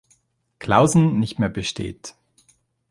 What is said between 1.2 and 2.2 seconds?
mehr besteht.